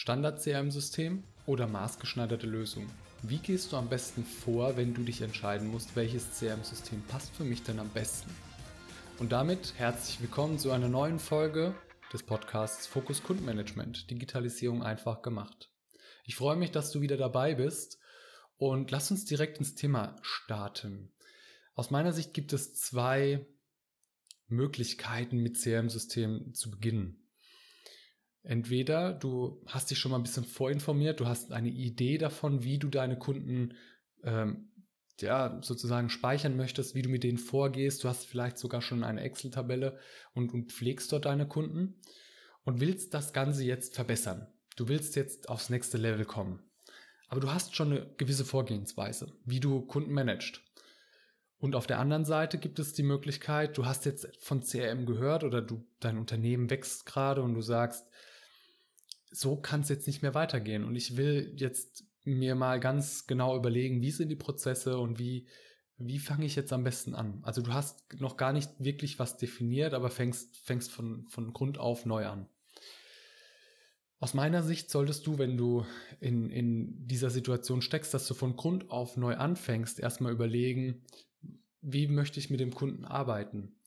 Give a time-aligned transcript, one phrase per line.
[0.00, 2.86] Standard-CRM-System oder maßgeschneiderte Lösung?
[3.22, 7.42] Wie gehst du am besten vor, wenn du dich entscheiden musst, welches CRM-System passt für
[7.42, 8.30] mich denn am besten?
[9.18, 11.74] Und damit herzlich willkommen zu einer neuen Folge
[12.12, 15.68] des Podcasts Fokus Kundenmanagement, Digitalisierung einfach gemacht.
[16.22, 17.98] Ich freue mich, dass du wieder dabei bist
[18.56, 21.12] und lass uns direkt ins Thema starten.
[21.74, 23.44] Aus meiner Sicht gibt es zwei
[24.46, 27.27] Möglichkeiten, mit CRM-Systemen zu beginnen.
[28.48, 32.78] Entweder du hast dich schon mal ein bisschen vorinformiert, du hast eine Idee davon, wie
[32.78, 33.74] du deine Kunden
[34.24, 34.70] ähm,
[35.20, 38.02] ja sozusagen speichern möchtest, wie du mit denen vorgehst.
[38.02, 39.98] Du hast vielleicht sogar schon eine Excel-Tabelle
[40.32, 42.00] und, und pflegst dort deine Kunden
[42.64, 44.46] und willst das Ganze jetzt verbessern.
[44.76, 46.62] Du willst jetzt aufs nächste Level kommen.
[47.28, 50.62] Aber du hast schon eine gewisse Vorgehensweise, wie du Kunden managst.
[51.58, 55.44] Und auf der anderen Seite gibt es die Möglichkeit, du hast jetzt von CRM gehört
[55.44, 58.06] oder du, dein Unternehmen wächst gerade und du sagst,
[59.30, 60.84] so kann es jetzt nicht mehr weitergehen.
[60.84, 65.46] Und ich will jetzt mir mal ganz genau überlegen, wie sind die Prozesse und wie,
[65.96, 67.40] wie fange ich jetzt am besten an?
[67.42, 71.78] Also du hast noch gar nicht wirklich was definiert, aber fängst, fängst von, von Grund
[71.78, 72.48] auf neu an.
[74.20, 75.86] Aus meiner Sicht solltest du, wenn du
[76.20, 81.04] in, in dieser Situation steckst, dass du von Grund auf neu anfängst, erstmal überlegen,
[81.80, 83.77] wie möchte ich mit dem Kunden arbeiten?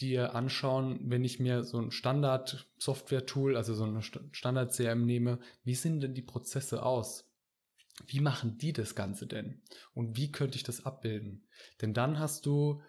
[0.00, 6.00] Dir anschauen, wenn ich mir so ein Standard-Software-Tool, also so ein Standard-CRM nehme, wie sehen
[6.00, 7.30] denn die Prozesse aus?
[8.06, 9.62] Wie machen die das Ganze denn?
[9.92, 11.46] Und wie könnte ich das abbilden?
[11.80, 12.82] Denn dann hast du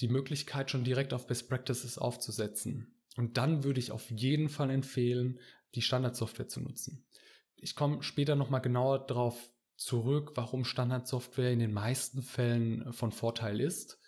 [0.00, 2.94] die Möglichkeit, schon direkt auf Best Practices aufzusetzen.
[3.16, 5.40] Und dann würde ich auf jeden Fall empfehlen,
[5.74, 7.06] die Standardsoftware zu nutzen.
[7.56, 13.60] Ich komme später nochmal genauer darauf zurück, warum Standardsoftware in den meisten Fällen von Vorteil
[13.60, 13.98] ist.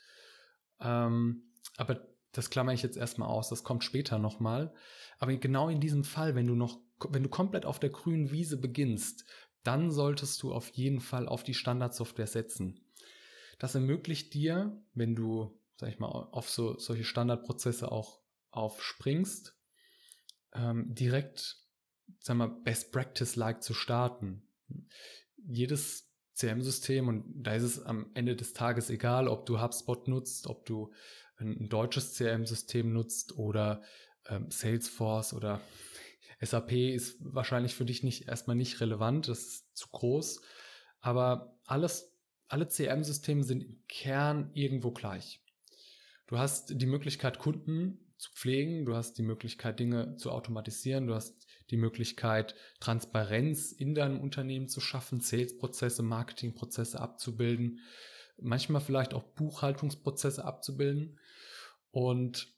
[0.80, 4.75] Ähm, aber das klammer ich jetzt erstmal aus, das kommt später nochmal.
[5.19, 8.59] Aber genau in diesem Fall, wenn du noch, wenn du komplett auf der grünen Wiese
[8.59, 9.25] beginnst,
[9.62, 12.81] dann solltest du auf jeden Fall auf die Standardsoftware setzen.
[13.59, 19.55] Das ermöglicht dir, wenn du, sag ich mal, auf so solche Standardprozesse auch aufspringst,
[20.55, 21.59] ähm, direkt,
[22.19, 24.43] sag mal, Best Practice-like zu starten
[25.44, 30.47] jedes CM-System und da ist es am Ende des Tages egal, ob du HubSpot nutzt,
[30.47, 30.93] ob du
[31.37, 33.82] ein, deutsches CM-System nutzt oder
[34.28, 35.60] ähm, Salesforce oder
[36.41, 40.41] SAP ist wahrscheinlich für dich nicht erstmal nicht relevant, das ist zu groß,
[41.00, 42.16] aber alles,
[42.49, 45.41] alle CM-Systeme sind im Kern irgendwo gleich.
[46.26, 51.14] Du hast die Möglichkeit, Kunden zu pflegen, du hast die Möglichkeit, Dinge zu automatisieren, du
[51.14, 51.41] hast
[51.72, 57.81] die Möglichkeit, Transparenz in deinem Unternehmen zu schaffen, Sales-Prozesse, Marketing-Prozesse abzubilden,
[58.41, 61.19] manchmal vielleicht auch Buchhaltungsprozesse abzubilden.
[61.91, 62.55] Und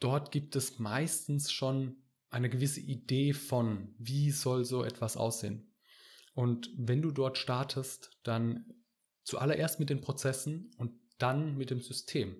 [0.00, 1.96] dort gibt es meistens schon
[2.30, 5.74] eine gewisse Idee von, wie soll so etwas aussehen.
[6.34, 8.72] Und wenn du dort startest, dann
[9.24, 12.36] zuallererst mit den Prozessen und dann mit dem System.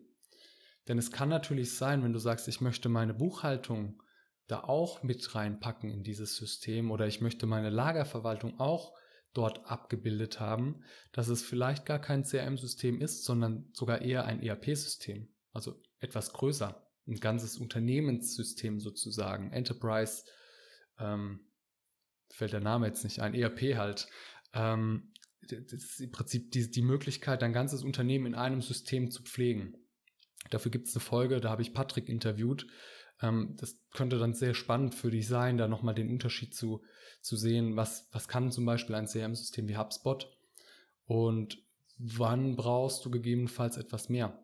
[0.87, 4.03] Denn es kann natürlich sein, wenn du sagst, ich möchte meine Buchhaltung
[4.49, 8.95] da auch mit reinpacken in dieses System oder ich möchte meine Lagerverwaltung auch
[9.35, 10.83] dort abgebildet haben,
[11.13, 15.29] dass es vielleicht gar kein CRM-System ist, sondern sogar eher ein ERP-System.
[15.53, 16.89] Also etwas größer.
[17.07, 19.53] Ein ganzes Unternehmenssystem sozusagen.
[19.53, 20.25] Enterprise,
[20.99, 21.41] ähm,
[22.31, 24.09] fällt der Name jetzt nicht ein, ERP halt.
[24.55, 29.23] Ähm, das ist im Prinzip die, die Möglichkeit, ein ganzes Unternehmen in einem System zu
[29.23, 29.77] pflegen.
[30.51, 32.67] Dafür gibt es eine Folge, da habe ich Patrick interviewt.
[33.23, 36.83] Ähm, das könnte dann sehr spannend für dich sein, da nochmal den Unterschied zu,
[37.21, 40.31] zu sehen, was, was kann zum Beispiel ein CRM-System wie HubSpot?
[41.07, 41.59] Und
[41.99, 44.39] wann brauchst du gegebenenfalls etwas mehr.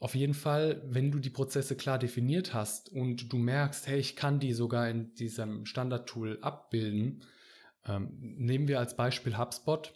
[0.00, 4.16] Auf jeden Fall, wenn du die Prozesse klar definiert hast und du merkst, hey, ich
[4.16, 7.24] kann die sogar in diesem Standard-Tool abbilden,
[7.86, 9.94] ähm, nehmen wir als Beispiel HubSpot.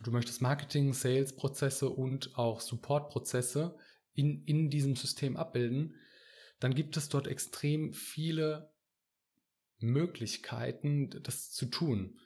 [0.00, 3.76] Du möchtest Marketing, Sales-Prozesse und auch Support-Prozesse
[4.14, 5.96] in, in diesem System abbilden,
[6.60, 8.70] dann gibt es dort extrem viele
[9.78, 12.18] Möglichkeiten, das zu tun.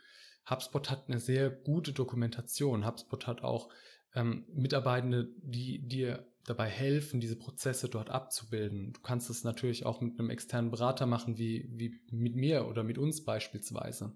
[0.49, 2.87] HubSpot hat eine sehr gute Dokumentation.
[2.87, 3.69] HubSpot hat auch
[4.15, 8.93] ähm, Mitarbeitende, die dir dabei helfen, diese Prozesse dort abzubilden.
[8.93, 12.83] Du kannst es natürlich auch mit einem externen Berater machen, wie, wie mit mir oder
[12.83, 14.13] mit uns beispielsweise.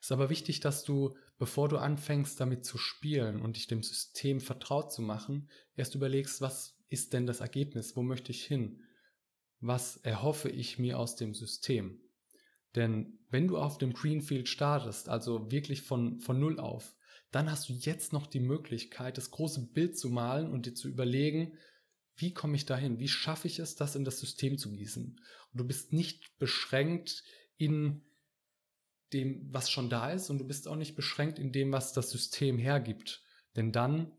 [0.00, 4.40] Ist aber wichtig, dass du, bevor du anfängst, damit zu spielen und dich dem System
[4.40, 7.96] vertraut zu machen, erst überlegst, was ist denn das Ergebnis?
[7.96, 8.82] Wo möchte ich hin?
[9.66, 11.98] Was erhoffe ich mir aus dem System?
[12.74, 16.94] Denn wenn du auf dem Greenfield startest, also wirklich von, von Null auf,
[17.30, 20.86] dann hast du jetzt noch die Möglichkeit, das große Bild zu malen und dir zu
[20.86, 21.56] überlegen,
[22.16, 22.98] wie komme ich dahin?
[22.98, 25.18] Wie schaffe ich es, das in das System zu gießen?
[25.52, 27.24] Und du bist nicht beschränkt
[27.56, 28.02] in
[29.14, 32.10] dem, was schon da ist, und du bist auch nicht beschränkt in dem, was das
[32.10, 33.22] System hergibt.
[33.56, 34.12] Denn dann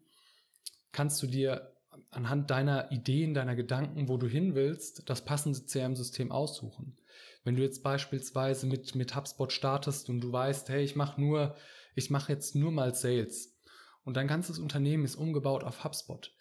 [0.92, 1.75] kannst du dir
[2.12, 6.97] anhand deiner Ideen, deiner Gedanken, wo du hin willst, das passende CRM-System aussuchen.
[7.44, 11.56] Wenn du jetzt beispielsweise mit, mit HubSpot startest und du weißt, hey, ich mache nur,
[11.94, 13.57] ich mache jetzt nur mal Sales
[14.03, 16.33] und dein ganzes Unternehmen ist umgebaut auf HubSpot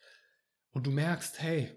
[0.73, 1.73] und du merkst, hey,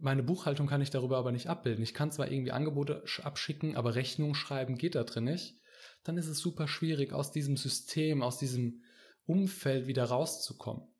[0.00, 1.84] meine Buchhaltung kann ich darüber aber nicht abbilden.
[1.84, 5.60] Ich kann zwar irgendwie Angebote abschicken, aber Rechnung schreiben geht da drin nicht.
[6.02, 8.82] Dann ist es super schwierig, aus diesem System, aus diesem
[9.26, 10.91] Umfeld wieder rauszukommen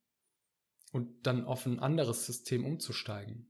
[0.92, 3.48] und dann auf ein anderes System umzusteigen.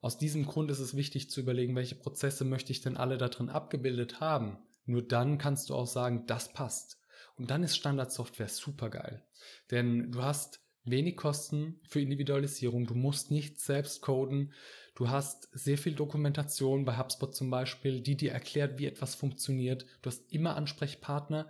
[0.00, 3.28] Aus diesem Grund ist es wichtig zu überlegen, welche Prozesse möchte ich denn alle da
[3.28, 4.58] drin abgebildet haben.
[4.84, 7.00] Nur dann kannst du auch sagen, das passt.
[7.36, 9.24] Und dann ist Standardsoftware super geil.
[9.70, 14.52] Denn du hast wenig Kosten für Individualisierung, du musst nicht selbst coden,
[14.94, 19.84] du hast sehr viel Dokumentation bei HubSpot zum Beispiel, die dir erklärt, wie etwas funktioniert.
[20.02, 21.48] Du hast immer Ansprechpartner,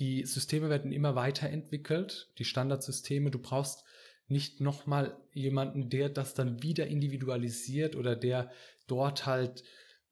[0.00, 3.30] die Systeme werden immer weiterentwickelt, die Standardsysteme.
[3.30, 3.84] Du brauchst
[4.28, 8.50] nicht nochmal jemanden, der das dann wieder individualisiert oder der
[8.86, 9.62] dort halt,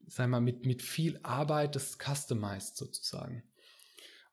[0.06, 3.42] sag mal, mit, mit viel Arbeit das customized sozusagen.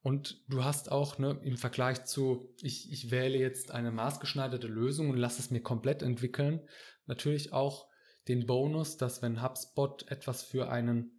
[0.01, 5.09] Und du hast auch ne, im Vergleich zu, ich, ich wähle jetzt eine maßgeschneiderte Lösung
[5.09, 6.61] und lasse es mir komplett entwickeln,
[7.07, 7.87] natürlich auch
[8.27, 11.11] den Bonus, dass wenn HubSpot etwas für einen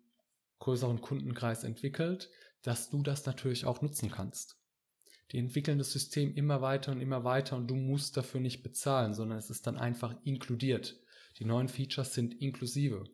[0.58, 2.30] größeren Kundenkreis entwickelt,
[2.62, 4.56] dass du das natürlich auch nutzen kannst.
[5.32, 9.12] Die entwickeln das System immer weiter und immer weiter und du musst dafür nicht bezahlen,
[9.12, 11.00] sondern es ist dann einfach inkludiert.
[11.38, 13.04] Die neuen Features sind inklusive.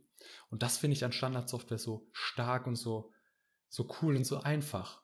[0.51, 3.11] Und das finde ich an Standardsoftware so stark und so,
[3.69, 5.03] so cool und so einfach.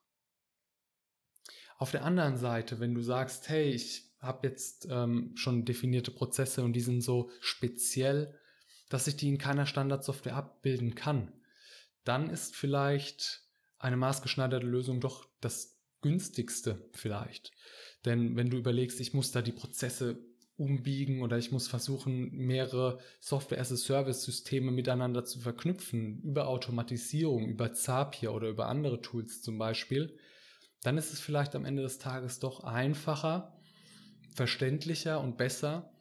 [1.78, 6.64] Auf der anderen Seite, wenn du sagst, hey, ich habe jetzt ähm, schon definierte Prozesse
[6.64, 8.38] und die sind so speziell,
[8.88, 11.32] dass ich die in keiner Standardsoftware abbilden kann,
[12.04, 13.47] dann ist vielleicht
[13.78, 17.52] eine maßgeschneiderte Lösung doch das günstigste vielleicht.
[18.04, 20.18] Denn wenn du überlegst, ich muss da die Prozesse
[20.56, 28.48] umbiegen oder ich muss versuchen, mehrere Software-as-a-Service-Systeme miteinander zu verknüpfen, über Automatisierung, über Zapier oder
[28.48, 30.18] über andere Tools zum Beispiel,
[30.82, 33.56] dann ist es vielleicht am Ende des Tages doch einfacher,
[34.34, 35.92] verständlicher und besser,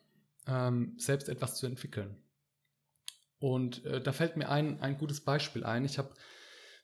[0.47, 2.18] ähm, selbst etwas zu entwickeln.
[3.39, 5.85] Und äh, da fällt mir ein, ein gutes Beispiel ein.
[5.85, 6.13] Ich habe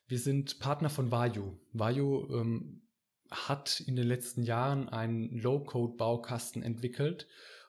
[0.06, 1.58] wir sind Partner von Vayu.
[1.72, 2.82] Vayu ähm,
[3.30, 7.26] hat in den letzten Jahren einen Low-Code-Baukasten entwickelt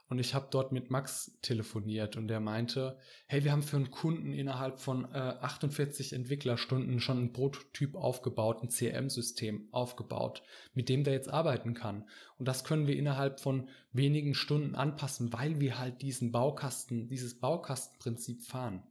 [0.08, 3.90] und ich habe dort mit Max telefoniert und der meinte, hey, wir haben für einen
[3.90, 10.44] Kunden innerhalb von äh, 48 Entwicklerstunden schon einen Prototyp aufgebaut, ein CRM-System aufgebaut,
[10.76, 12.08] mit dem der jetzt arbeiten kann.
[12.38, 17.40] Und das können wir innerhalb von wenigen Stunden anpassen, weil wir halt diesen Baukasten, dieses
[17.40, 18.84] Baukastenprinzip fahren.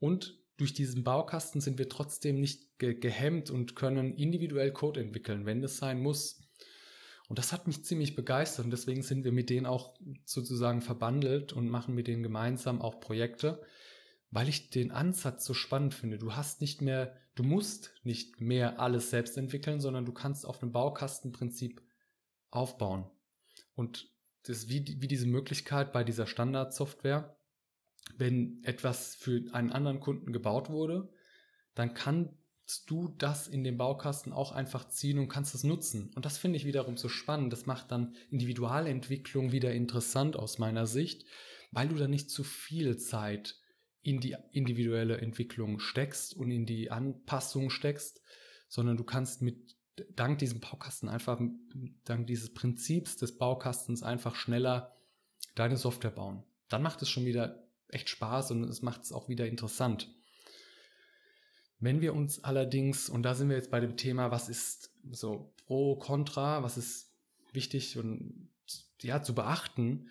[0.00, 5.46] Und durch diesen Baukasten sind wir trotzdem nicht ge gehemmt und können individuell Code entwickeln,
[5.46, 6.42] wenn es sein muss.
[7.28, 11.52] Und das hat mich ziemlich begeistert und deswegen sind wir mit denen auch sozusagen verbandelt
[11.52, 13.62] und machen mit denen gemeinsam auch Projekte,
[14.30, 16.18] weil ich den Ansatz so spannend finde.
[16.18, 20.62] Du hast nicht mehr, du musst nicht mehr alles selbst entwickeln, sondern du kannst auf
[20.62, 21.80] einem Baukastenprinzip
[22.50, 23.08] aufbauen.
[23.74, 24.12] Und
[24.42, 27.36] das wie, wie diese Möglichkeit bei dieser Standardsoftware,
[28.16, 31.12] wenn etwas für einen anderen Kunden gebaut wurde,
[31.74, 32.34] dann kannst
[32.86, 36.12] du das in den Baukasten auch einfach ziehen und kannst es nutzen.
[36.14, 37.52] Und das finde ich wiederum so spannend.
[37.52, 41.24] Das macht dann Individualentwicklung wieder interessant aus meiner Sicht,
[41.72, 43.56] weil du da nicht zu viel Zeit
[44.02, 48.22] in die individuelle Entwicklung steckst und in die Anpassung steckst,
[48.68, 49.76] sondern du kannst mit
[50.14, 51.40] dank diesem Baukasten einfach,
[52.04, 54.96] dank dieses Prinzips des Baukastens einfach schneller
[55.54, 56.44] deine Software bauen.
[56.68, 60.14] Dann macht es schon wieder echt Spaß und es macht es auch wieder interessant.
[61.78, 65.54] Wenn wir uns allerdings, und da sind wir jetzt bei dem Thema, was ist so
[65.66, 67.12] pro, contra, was ist
[67.52, 68.50] wichtig und
[69.00, 70.08] ja, zu beachten,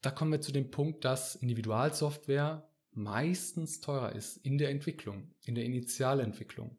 [0.00, 5.54] da kommen wir zu dem Punkt, dass Individualsoftware meistens teurer ist in der Entwicklung, in
[5.54, 6.76] der Initialentwicklung.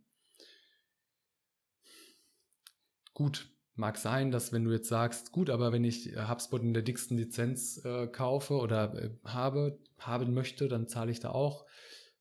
[3.14, 6.84] Gut, Mag sein, dass wenn du jetzt sagst, gut, aber wenn ich HubSpot in der
[6.84, 11.66] dicksten Lizenz äh, kaufe oder äh, habe, haben möchte, dann zahle ich da auch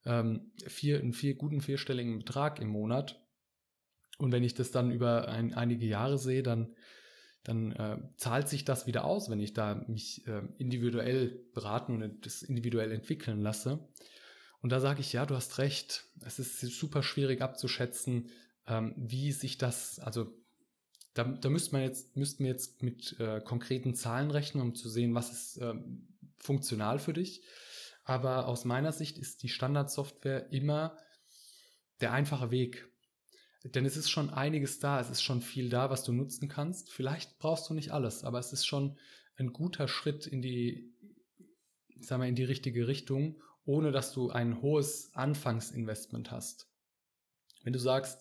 [0.04, 3.20] ähm, vier, einen vier, guten vierstelligen Betrag im Monat.
[4.18, 6.74] Und wenn ich das dann über ein, einige Jahre sehe, dann,
[7.44, 12.26] dann äh, zahlt sich das wieder aus, wenn ich da mich äh, individuell beraten und
[12.26, 13.88] das individuell entwickeln lasse.
[14.60, 16.04] Und da sage ich, ja, du hast recht.
[16.24, 18.30] Es ist super schwierig abzuschätzen,
[18.68, 20.32] ähm, wie sich das, also
[21.14, 24.88] da, da müsste man jetzt, müssten wir jetzt mit äh, konkreten Zahlen rechnen, um zu
[24.88, 25.74] sehen, was ist äh,
[26.38, 27.42] funktional für dich.
[28.04, 30.97] Aber aus meiner Sicht ist die Standardsoftware immer
[32.00, 32.88] der einfache Weg.
[33.64, 36.90] Denn es ist schon einiges da, es ist schon viel da, was du nutzen kannst.
[36.90, 38.99] Vielleicht brauchst du nicht alles, aber es ist schon
[39.37, 40.92] ein guter Schritt in die,
[42.00, 46.68] sag mal, in die richtige Richtung, ohne dass du ein hohes Anfangsinvestment hast.
[47.62, 48.21] Wenn du sagst,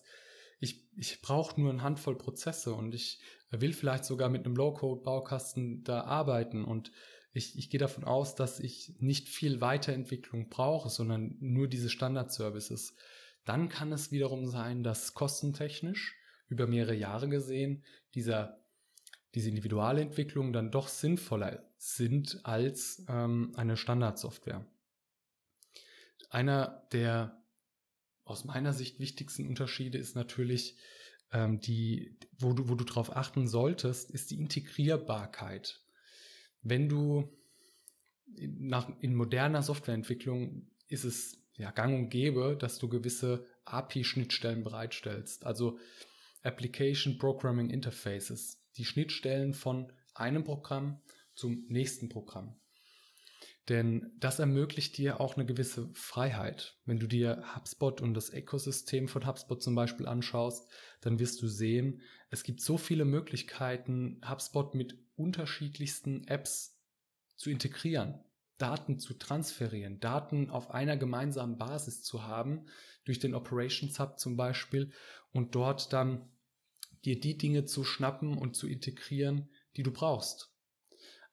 [0.60, 3.20] ich, ich brauche nur eine Handvoll Prozesse und ich
[3.50, 6.92] will vielleicht sogar mit einem Low-Code-Baukasten da arbeiten und
[7.32, 12.94] ich, ich gehe davon aus, dass ich nicht viel Weiterentwicklung brauche, sondern nur diese Standard-Services.
[13.44, 16.16] Dann kann es wiederum sein, dass kostentechnisch
[16.48, 17.84] über mehrere Jahre gesehen
[18.14, 18.62] dieser,
[19.34, 24.66] diese Individualentwicklung dann doch sinnvoller sind als ähm, eine Standardsoftware.
[26.28, 27.42] Einer der
[28.24, 30.76] aus meiner Sicht wichtigsten Unterschiede ist natürlich
[31.32, 35.81] ähm, die, wo du, wo du darauf achten solltest, ist die Integrierbarkeit.
[36.62, 37.28] Wenn du
[38.36, 45.44] nach, in moderner Softwareentwicklung ist es ja gang und gäbe, dass du gewisse API-Schnittstellen bereitstellst.
[45.44, 45.78] Also
[46.42, 51.00] Application Programming Interfaces, die Schnittstellen von einem Programm
[51.34, 52.56] zum nächsten Programm.
[53.68, 56.76] Denn das ermöglicht dir auch eine gewisse Freiheit.
[56.84, 60.68] Wenn du dir HubSpot und das Ökosystem von HubSpot zum Beispiel anschaust,
[61.00, 66.78] dann wirst du sehen, es gibt so viele Möglichkeiten, HubSpot mit unterschiedlichsten Apps
[67.36, 68.20] zu integrieren,
[68.58, 72.66] Daten zu transferieren, Daten auf einer gemeinsamen Basis zu haben,
[73.04, 74.92] durch den Operations Hub zum Beispiel,
[75.32, 76.28] und dort dann
[77.04, 80.52] dir die Dinge zu schnappen und zu integrieren, die du brauchst.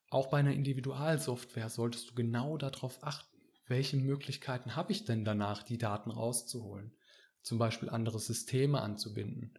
[0.10, 5.62] Auch bei einer Individualsoftware solltest du genau darauf achten, welche Möglichkeiten habe ich denn danach,
[5.62, 6.96] die Daten rauszuholen.
[7.44, 9.54] Zum Beispiel andere Systeme anzubinden.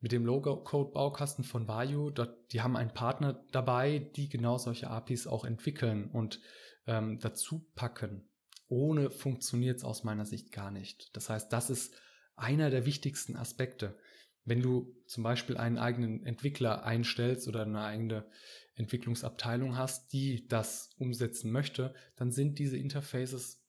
[0.00, 2.10] Mit dem Logo-Code-Baukasten von Vayu,
[2.52, 6.40] die haben einen Partner dabei, die genau solche APIs auch entwickeln und
[6.86, 8.28] ähm, dazu packen.
[8.68, 11.16] Ohne funktioniert es aus meiner Sicht gar nicht.
[11.16, 11.94] Das heißt, das ist
[12.36, 13.98] einer der wichtigsten Aspekte.
[14.44, 18.24] Wenn du zum Beispiel einen eigenen Entwickler einstellst oder eine eigene
[18.76, 23.64] Entwicklungsabteilung hast, die das umsetzen möchte, dann sind diese Interfaces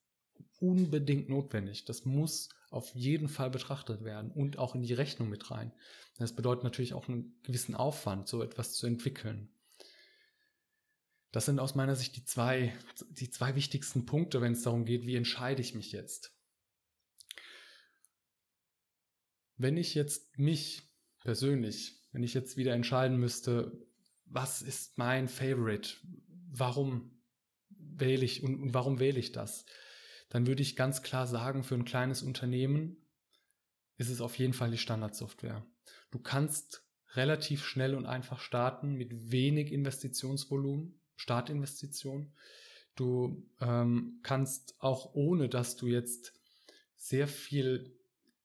[0.60, 1.86] unbedingt notwendig.
[1.86, 5.72] Das muss auf jeden Fall betrachtet werden und auch in die Rechnung mit rein.
[6.18, 9.50] Das bedeutet natürlich auch einen gewissen Aufwand, so etwas zu entwickeln.
[11.32, 12.74] Das sind aus meiner Sicht die zwei,
[13.10, 16.36] die zwei wichtigsten Punkte, wenn es darum geht, wie entscheide ich mich jetzt.
[19.58, 20.84] Wenn ich jetzt mich
[21.24, 23.86] persönlich, wenn ich jetzt wieder entscheiden müsste,
[24.26, 25.98] was ist mein Favorite?
[26.52, 27.20] Warum
[27.70, 29.66] wähle ich und, und warum wähle ich das?
[30.30, 32.98] Dann würde ich ganz klar sagen, für ein kleines Unternehmen
[33.98, 35.66] ist es auf jeden Fall die Standardsoftware.
[36.12, 36.84] Du kannst
[37.14, 42.32] relativ schnell und einfach starten mit wenig Investitionsvolumen, Startinvestition.
[42.96, 46.34] Du ähm, kannst auch ohne, dass du jetzt
[46.96, 47.96] sehr viel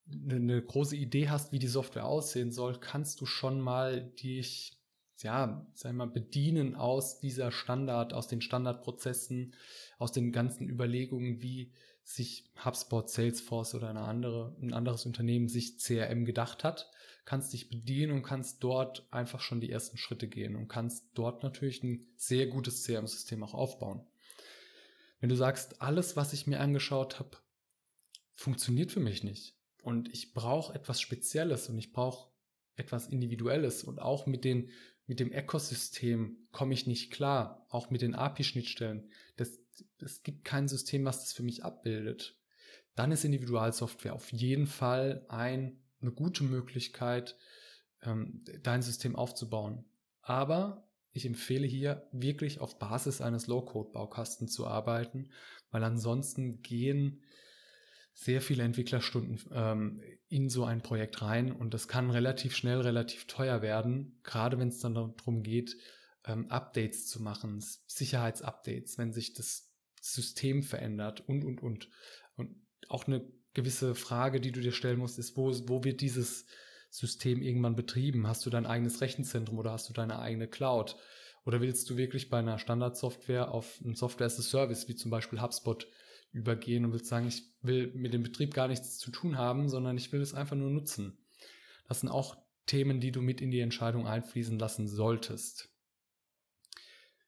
[0.08, 4.78] eine große Idee hast, wie die Software aussehen soll, kannst du schon mal dich
[5.24, 9.54] ja, sagen wir mal, bedienen aus dieser Standard, aus den Standardprozessen,
[9.98, 11.72] aus den ganzen Überlegungen, wie
[12.04, 16.90] sich HubSpot, Salesforce oder eine andere, ein anderes Unternehmen sich CRM gedacht hat,
[17.24, 21.42] kannst dich bedienen und kannst dort einfach schon die ersten Schritte gehen und kannst dort
[21.42, 24.06] natürlich ein sehr gutes CRM-System auch aufbauen.
[25.20, 27.38] Wenn du sagst, alles, was ich mir angeschaut habe,
[28.34, 32.28] funktioniert für mich nicht und ich brauche etwas Spezielles und ich brauche
[32.76, 34.68] etwas Individuelles und auch mit den
[35.06, 39.10] mit dem Ökosystem komme ich nicht klar, auch mit den API-Schnittstellen.
[39.36, 42.38] Es gibt kein System, was das für mich abbildet.
[42.94, 47.36] Dann ist Individualsoftware auf jeden Fall ein, eine gute Möglichkeit,
[48.02, 49.84] ähm, dein System aufzubauen.
[50.20, 55.30] Aber ich empfehle hier wirklich auf Basis eines Low-Code-Baukastens zu arbeiten,
[55.70, 57.22] weil ansonsten gehen
[58.14, 63.26] sehr viele Entwicklerstunden ähm, in so ein Projekt rein und das kann relativ schnell relativ
[63.26, 65.76] teuer werden, gerade wenn es dann darum geht,
[66.24, 71.88] ähm, Updates zu machen, Sicherheitsupdates, wenn sich das System verändert und, und, und.
[72.36, 72.56] Und
[72.88, 76.46] auch eine gewisse Frage, die du dir stellen musst, ist, wo, wo wird dieses
[76.90, 78.26] System irgendwann betrieben?
[78.26, 80.96] Hast du dein eigenes Rechenzentrum oder hast du deine eigene Cloud?
[81.44, 85.10] Oder willst du wirklich bei einer Standardsoftware auf ein Software as a Service, wie zum
[85.10, 85.86] Beispiel HubSpot,
[86.34, 89.96] übergehen und willst sagen, ich will mit dem Betrieb gar nichts zu tun haben, sondern
[89.96, 91.16] ich will es einfach nur nutzen.
[91.88, 92.36] Das sind auch
[92.66, 95.70] Themen, die du mit in die Entscheidung einfließen lassen solltest.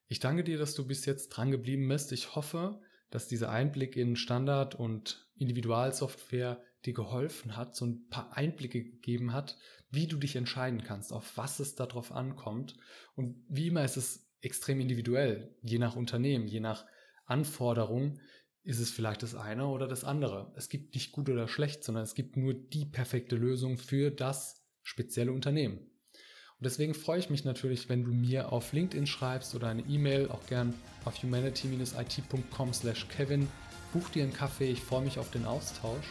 [0.08, 2.12] Ich danke dir, dass du bis jetzt dran geblieben bist.
[2.12, 8.36] Ich hoffe, dass dieser Einblick in Standard- und Individualsoftware dir geholfen hat, so ein paar
[8.36, 9.56] Einblicke gegeben hat,
[9.90, 12.76] wie du dich entscheiden kannst, auf was es darauf ankommt.
[13.14, 16.86] Und wie immer ist es extrem individuell, je nach Unternehmen, je nach
[17.24, 18.20] Anforderung
[18.66, 20.52] ist es vielleicht das eine oder das andere.
[20.56, 24.60] Es gibt nicht gut oder schlecht, sondern es gibt nur die perfekte Lösung für das
[24.82, 25.78] spezielle Unternehmen.
[25.78, 30.28] Und deswegen freue ich mich natürlich, wenn du mir auf LinkedIn schreibst oder eine E-Mail,
[30.30, 33.46] auch gern auf humanity-it.com slash Kevin.
[33.92, 36.06] Buch dir einen Kaffee, ich freue mich auf den Austausch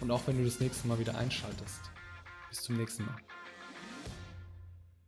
[0.00, 1.80] und auch wenn du das nächste Mal wieder einschaltest.
[2.50, 3.16] Bis zum nächsten Mal.